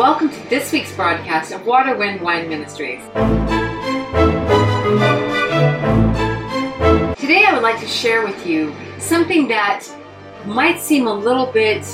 [0.00, 3.02] welcome to this week's broadcast of Water, Wind, Wine Ministries.
[7.18, 9.86] Today, I would like to share with you something that
[10.46, 11.86] might seem a little bit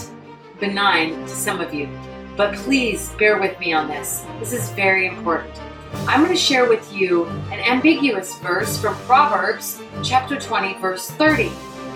[0.60, 1.88] benign to some of you,
[2.36, 4.24] but please bear with me on this.
[4.38, 5.60] This is very important.
[6.06, 11.50] I'm going to share with you an ambiguous verse from Proverbs chapter 20, verse 30,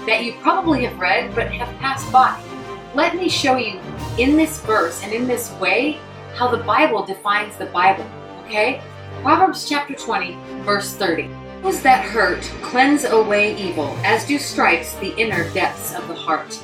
[0.07, 2.50] that you probably have read but have passed by.
[2.93, 3.79] Let me show you
[4.19, 6.01] in this verse and in this way
[6.35, 8.05] how the Bible defines the Bible,
[8.45, 8.83] okay?
[9.23, 11.31] Proverbs chapter 20, verse 30.
[11.63, 16.61] Those that hurt cleanse away evil, as do stripes the inner depths of the heart.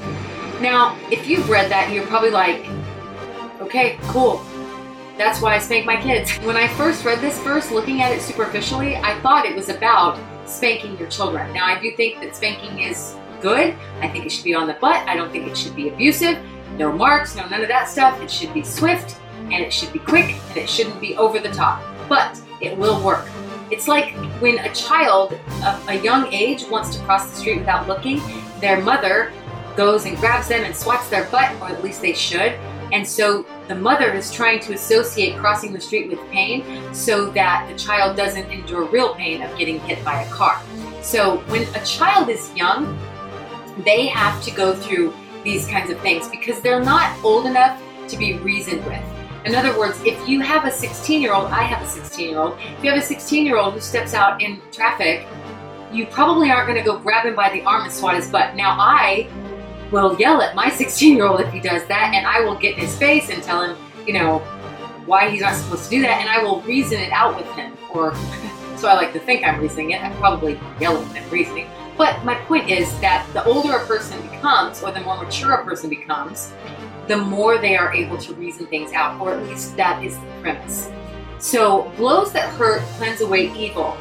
[0.61, 2.67] Now, if you've read that, you're probably like,
[3.61, 4.45] okay, cool.
[5.17, 6.33] That's why I spank my kids.
[6.39, 10.19] When I first read this verse, looking at it superficially, I thought it was about
[10.45, 11.53] spanking your children.
[11.53, 13.75] Now, I do think that spanking is good.
[14.01, 15.07] I think it should be on the butt.
[15.09, 16.39] I don't think it should be abusive.
[16.77, 18.21] No marks, no none of that stuff.
[18.21, 21.51] It should be swift and it should be quick and it shouldn't be over the
[21.51, 21.83] top.
[22.09, 23.27] But it will work.
[23.71, 25.33] It's like when a child
[25.65, 28.21] of a young age wants to cross the street without looking,
[28.61, 29.33] their mother
[29.77, 32.53] goes and grabs them and swats their butt, or at least they should.
[32.93, 36.65] And so the mother is trying to associate crossing the street with pain
[36.95, 40.61] so that the child doesn't endure real pain of getting hit by a car.
[41.03, 42.97] So when a child is young,
[43.85, 48.17] they have to go through these kinds of things because they're not old enough to
[48.17, 49.03] be reasoned with.
[49.45, 52.39] In other words, if you have a 16 year old, I have a 16 year
[52.39, 55.27] old, if you have a 16 year old who steps out in traffic,
[55.93, 58.57] you probably aren't going to go grab him by the arm and swat his butt.
[58.57, 59.29] Now, I
[59.93, 62.75] will yell at my 16 year old if he does that, and I will get
[62.75, 64.39] in his face and tell him, you know,
[65.07, 67.73] why he's not supposed to do that, and I will reason it out with him.
[67.95, 68.15] Or
[68.77, 70.03] so I like to think I'm reasoning it.
[70.03, 71.69] I'm probably yelling and reasoning.
[71.97, 75.65] But my point is that the older a person becomes, or the more mature a
[75.65, 76.53] person becomes,
[77.09, 80.27] the more they are able to reason things out, or at least that is the
[80.43, 80.91] premise.
[81.39, 83.97] So, blows that hurt cleanse away evil.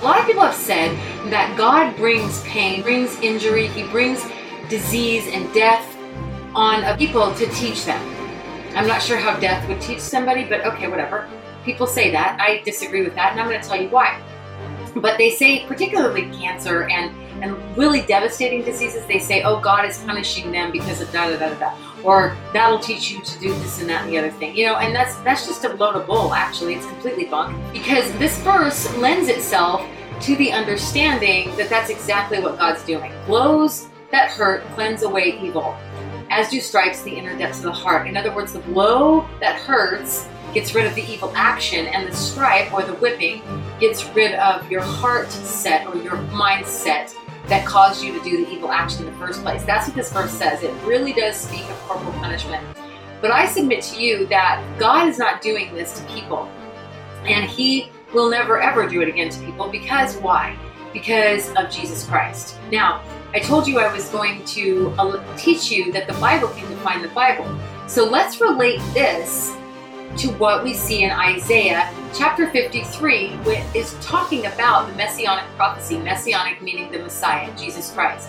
[0.00, 0.90] A lot of people have said
[1.30, 4.24] that God brings pain, brings injury, He brings
[4.68, 5.86] disease and death
[6.54, 8.00] on people to teach them.
[8.74, 11.28] I'm not sure how death would teach somebody, but okay, whatever.
[11.64, 12.38] People say that.
[12.40, 14.20] I disagree with that, and I'm going to tell you why.
[14.96, 19.98] But they say, particularly cancer and, and really devastating diseases, they say, oh, God is
[19.98, 23.80] punishing them because of da da da da or that'll teach you to do this
[23.80, 24.56] and that and the other thing.
[24.56, 26.34] You know, and that's that's just a load of bull.
[26.34, 29.86] Actually, it's completely bunk because this verse lends itself
[30.22, 33.12] to the understanding that that's exactly what God's doing.
[33.26, 35.76] Blows that hurt cleanse away evil,
[36.32, 38.08] as do stripes the inner depths of the heart.
[38.08, 42.16] In other words, the blow that hurts gets rid of the evil action, and the
[42.16, 43.42] stripe or the whipping
[43.78, 47.14] gets rid of your heart set or your mindset
[47.48, 49.62] that caused you to do the evil action in the first place.
[49.64, 50.62] That's what this verse says.
[50.62, 52.64] It really does speak of corporal punishment.
[53.20, 56.50] But I submit to you that God is not doing this to people.
[57.24, 60.56] And He will never ever do it again to people because why?
[60.92, 62.56] Because of Jesus Christ.
[62.70, 63.02] Now,
[63.34, 67.00] I told you I was going to uh, teach you that the Bible can define
[67.00, 67.58] the Bible.
[67.86, 69.56] So let's relate this
[70.18, 75.98] to what we see in Isaiah chapter 53, which is talking about the messianic prophecy,
[75.98, 78.28] messianic meaning the Messiah, Jesus Christ.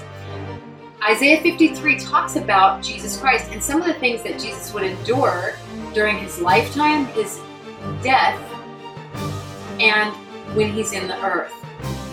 [1.09, 5.55] Isaiah 53 talks about Jesus Christ and some of the things that Jesus would endure
[5.93, 7.41] during his lifetime, his
[8.01, 8.39] death,
[9.81, 10.15] and
[10.55, 11.53] when he's in the earth,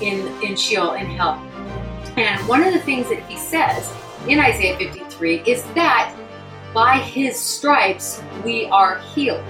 [0.00, 1.34] in, in Sheol, in hell.
[2.16, 3.92] And one of the things that he says
[4.26, 6.14] in Isaiah 53 is that
[6.74, 9.44] by his stripes we are healed.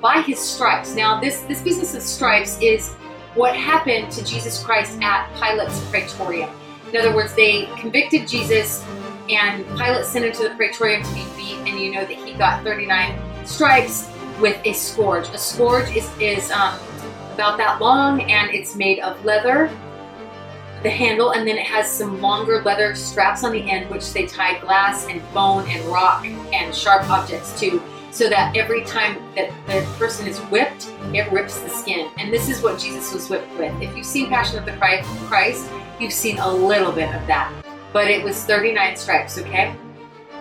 [0.00, 0.94] By his stripes.
[0.94, 2.94] Now, this, this business of stripes is
[3.34, 6.50] what happened to Jesus Christ at Pilate's praetorium.
[6.92, 8.84] In other words, they convicted Jesus,
[9.30, 12.34] and Pilate sent him to the praetorium to be beat, and you know that he
[12.34, 15.28] got 39 stripes with a scourge.
[15.28, 16.78] A scourge is, is um,
[17.32, 19.70] about that long, and it's made of leather
[20.82, 24.26] the handle, and then it has some longer leather straps on the end, which they
[24.26, 29.50] tie glass and bone and rock and sharp objects to, so that every time that
[29.66, 32.10] the person is whipped, it rips the skin.
[32.18, 33.72] And this is what Jesus was whipped with.
[33.80, 37.52] If you've seen Passion of the Christ, you've seen a little bit of that.
[37.92, 39.74] But it was 39 stripes, okay?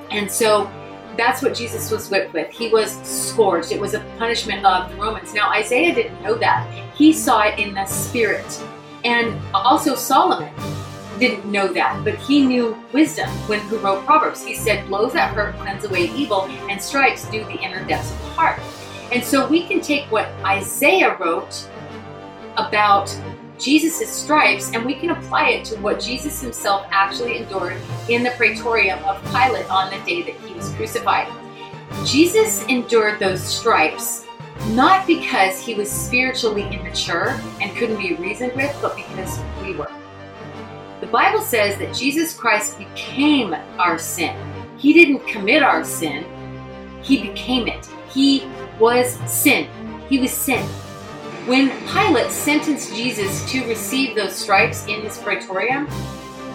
[0.10, 0.70] And so
[1.18, 2.50] that's what Jesus was whipped with.
[2.50, 3.72] He was scourged.
[3.72, 5.34] It was a punishment of the Romans.
[5.34, 6.68] Now, Isaiah didn't know that.
[6.96, 8.64] He saw it in the spirit.
[9.04, 10.54] And also Solomon
[11.20, 14.44] didn't know that, but he knew wisdom when who wrote Proverbs.
[14.44, 18.20] He said, blows that hurt cleanse away evil, and stripes do the inner depths of
[18.20, 18.60] the heart.
[19.12, 21.68] And so we can take what Isaiah wrote
[22.58, 23.16] about
[23.60, 27.78] Jesus' stripes and we can apply it to what Jesus himself actually endured
[28.10, 31.32] in the praetorium of Pilate on the day that he was crucified.
[32.06, 34.26] Jesus endured those stripes
[34.70, 39.92] not because he was spiritually immature and couldn't be reasoned with, but because we were.
[41.02, 44.38] The Bible says that Jesus Christ became our sin.
[44.78, 46.26] He didn't commit our sin,
[47.02, 47.90] he became it.
[48.14, 48.48] He
[48.80, 49.68] was sin.
[50.10, 50.64] He was sin.
[51.48, 55.88] When Pilate sentenced Jesus to receive those stripes in his praetorium,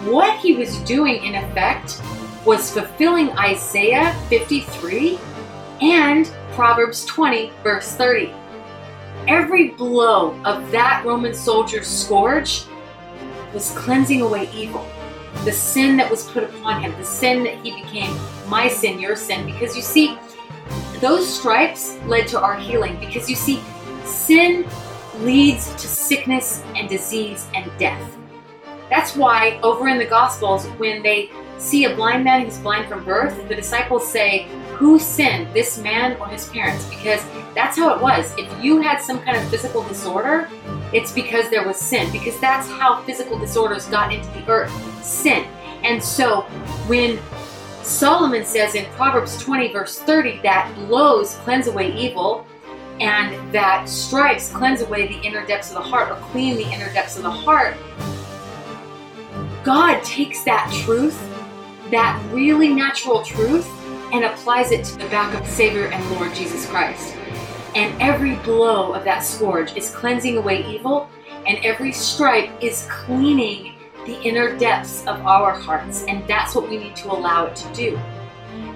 [0.05, 2.01] what he was doing in effect
[2.45, 5.19] was fulfilling Isaiah 53
[5.81, 8.33] and Proverbs 20, verse 30.
[9.27, 12.63] Every blow of that Roman soldier's scourge
[13.53, 14.83] was cleansing away evil.
[15.45, 18.17] The sin that was put upon him, the sin that he became,
[18.47, 19.45] my sin, your sin.
[19.45, 20.17] Because you see,
[20.99, 22.99] those stripes led to our healing.
[22.99, 23.61] Because you see,
[24.03, 24.65] sin
[25.19, 28.17] leads to sickness and disease and death.
[28.89, 31.29] That's why over in the Gospels, when they
[31.59, 36.15] see a blind man who's blind from birth, the disciples say, Who sinned, this man
[36.21, 36.85] or his parents?
[36.85, 37.23] Because
[37.55, 38.33] that's how it was.
[38.37, 40.49] If you had some kind of physical disorder,
[40.93, 44.71] it's because there was sin, because that's how physical disorders got into the earth
[45.03, 45.47] sin.
[45.83, 46.41] And so
[46.85, 47.19] when
[47.81, 52.45] Solomon says in Proverbs 20, verse 30, that blows cleanse away evil,
[52.99, 56.91] and that stripes cleanse away the inner depths of the heart or clean the inner
[56.93, 57.77] depths of the heart.
[59.63, 61.19] God takes that truth,
[61.91, 63.67] that really natural truth,
[64.11, 67.15] and applies it to the back of the Savior and Lord Jesus Christ.
[67.75, 71.09] And every blow of that scourge is cleansing away evil,
[71.45, 73.75] and every stripe is cleaning
[74.05, 76.05] the inner depths of our hearts.
[76.07, 77.99] And that's what we need to allow it to do.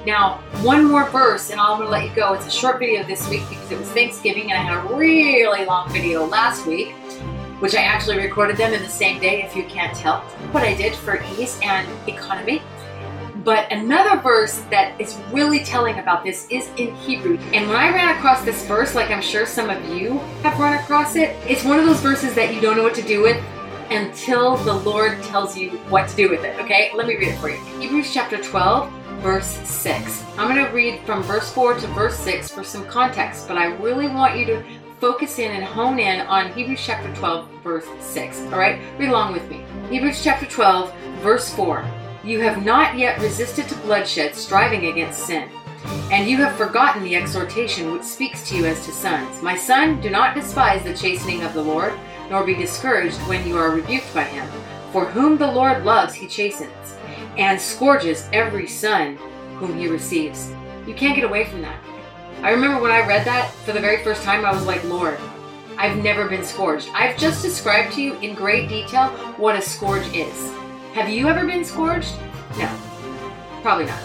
[0.05, 2.33] Now, one more verse, and I'm going to let you go.
[2.33, 5.63] It's a short video this week because it was Thanksgiving, and I had a really
[5.65, 6.93] long video last week,
[7.59, 10.23] which I actually recorded them in the same day, if you can't tell.
[10.51, 12.61] But I did for ease and economy.
[13.43, 17.37] But another verse that is really telling about this is in Hebrew.
[17.53, 20.77] And when I ran across this verse, like I'm sure some of you have run
[20.77, 23.43] across it, it's one of those verses that you don't know what to do with
[23.89, 26.59] until the Lord tells you what to do with it.
[26.59, 27.57] Okay, let me read it for you.
[27.79, 28.91] Hebrews chapter 12,
[29.21, 30.23] verse 6.
[30.37, 33.73] I'm going to read from verse 4 to verse 6 for some context, but I
[33.77, 34.63] really want you to
[34.99, 38.41] focus in and hone in on Hebrews chapter 12, verse 6.
[38.43, 39.65] All right, read along with me.
[39.89, 41.83] Hebrews chapter 12, verse 4.
[42.23, 45.49] You have not yet resisted to bloodshed, striving against sin.
[46.11, 49.41] And you have forgotten the exhortation which speaks to you as to sons.
[49.41, 51.93] My son, do not despise the chastening of the Lord,
[52.29, 54.47] nor be discouraged when you are rebuked by him.
[54.91, 56.95] For whom the Lord loves, he chastens,
[57.37, 59.17] and scourges every son
[59.55, 60.51] whom he receives.
[60.85, 61.81] You can't get away from that.
[62.43, 65.17] I remember when I read that for the very first time, I was like, Lord,
[65.75, 66.89] I've never been scourged.
[66.93, 69.07] I've just described to you in great detail
[69.37, 70.51] what a scourge is.
[70.93, 72.15] Have you ever been scourged?
[72.59, 72.69] No.
[73.61, 74.01] Probably not.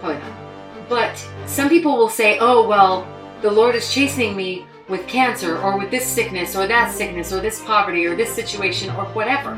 [0.00, 0.88] Probably not.
[0.90, 3.08] But some people will say, oh, well,
[3.40, 7.40] the Lord is chastening me with cancer or with this sickness or that sickness or
[7.40, 9.56] this poverty or this situation or whatever.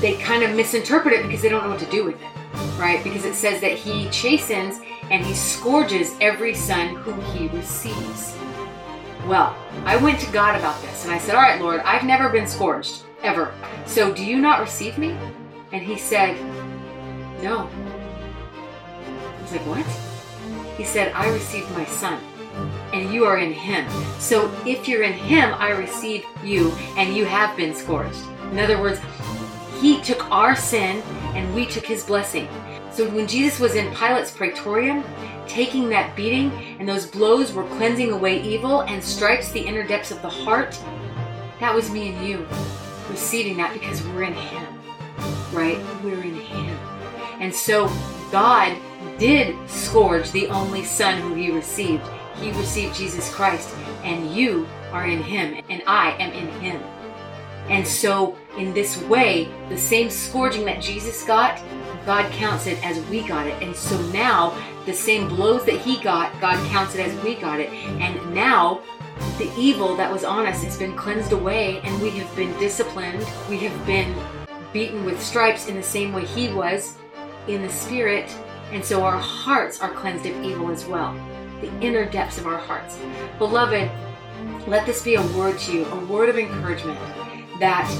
[0.00, 3.04] They kind of misinterpret it because they don't know what to do with it, right?
[3.04, 8.34] Because it says that He chastens and He scourges every son whom He receives.
[9.26, 9.54] Well,
[9.84, 12.46] I went to God about this and I said, All right, Lord, I've never been
[12.46, 13.54] scourged ever.
[13.86, 15.16] So do you not receive me?
[15.72, 16.36] And he said,
[17.42, 17.68] No.
[19.08, 19.86] I was like, What?
[20.76, 22.20] He said, I received my son,
[22.92, 23.88] and you are in him.
[24.18, 28.20] So if you're in him, I receive you, and you have been scourged.
[28.52, 29.00] In other words,
[29.80, 31.02] he took our sin,
[31.34, 32.46] and we took his blessing.
[32.92, 35.02] So when Jesus was in Pilate's praetorium,
[35.46, 40.10] taking that beating, and those blows were cleansing away evil and stripes the inner depths
[40.10, 40.78] of the heart,
[41.60, 42.46] that was me and you
[43.16, 44.66] receiving that because we're in Him,
[45.50, 45.78] right?
[46.04, 46.76] We're in Him.
[47.40, 47.90] And so
[48.30, 48.76] God
[49.18, 52.04] did scourge the only Son who He received.
[52.38, 56.82] He received Jesus Christ, and you are in Him, and I am in Him.
[57.70, 61.58] And so, in this way, the same scourging that Jesus got,
[62.04, 63.60] God counts it as we got it.
[63.62, 64.54] And so now,
[64.84, 67.70] the same blows that He got, God counts it as we got it.
[67.70, 68.82] And now,
[69.38, 73.26] the evil that was on us has been cleansed away and we have been disciplined.
[73.48, 74.14] We have been
[74.72, 76.96] beaten with stripes in the same way He was
[77.48, 78.34] in the Spirit.
[78.72, 81.14] And so our hearts are cleansed of evil as well.
[81.60, 82.98] The inner depths of our hearts.
[83.38, 83.90] Beloved,
[84.66, 86.98] let this be a word to you, a word of encouragement
[87.58, 87.90] that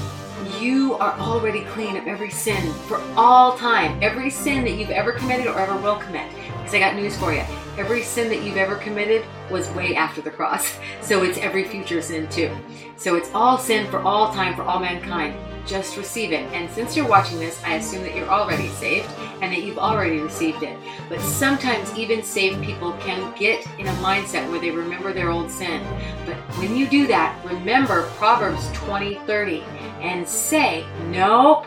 [0.59, 3.97] you are already clean of every sin for all time.
[4.01, 6.31] Every sin that you've ever committed or ever will commit.
[6.67, 7.45] Because I got news for you.
[7.77, 10.77] Every sin that you've ever committed was way after the cross.
[11.01, 12.53] So it's every future sin too.
[12.97, 15.37] So it's all sin for all time, for all mankind.
[15.65, 16.43] Just receive it.
[16.51, 19.07] And since you're watching this, I assume that you're already saved
[19.41, 20.77] and that you've already received it.
[21.07, 25.49] But sometimes even saved people can get in a mindset where they remember their old
[25.49, 25.81] sin.
[26.25, 29.61] But when you do that, remember Proverbs 20 30
[30.01, 31.65] and say, Nope,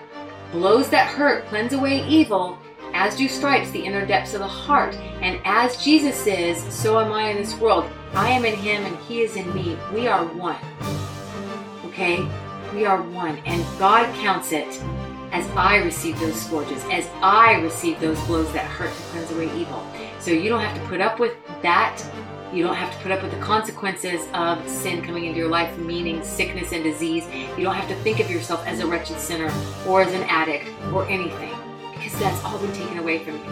[0.53, 2.59] blows that hurt cleanse away evil
[3.01, 4.95] as do stripes the inner depths of the heart.
[5.23, 7.91] And as Jesus is, so am I in this world.
[8.13, 9.79] I am in him and he is in me.
[9.91, 10.59] We are one.
[11.87, 12.29] Okay?
[12.75, 13.39] We are one.
[13.47, 14.69] And God counts it
[15.33, 19.51] as I receive those scourges, as I receive those blows that hurt to cleanse away
[19.59, 19.83] evil.
[20.19, 22.05] So you don't have to put up with that.
[22.53, 25.75] You don't have to put up with the consequences of sin coming into your life,
[25.79, 27.25] meaning sickness and disease.
[27.57, 29.51] You don't have to think of yourself as a wretched sinner
[29.89, 31.60] or as an addict or anything
[32.01, 33.45] because that's all been taken away from you.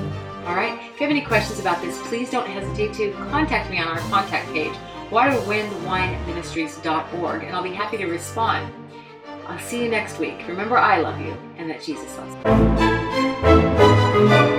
[0.47, 0.79] All right?
[0.95, 3.99] If you have any questions about this, please don't hesitate to contact me on our
[4.09, 4.73] contact page,
[5.11, 8.73] waterwindwineministries.org, and I'll be happy to respond.
[9.47, 10.49] I'll see you next week.
[10.49, 12.35] Remember, I love you and that Jesus loves
[14.53, 14.58] you.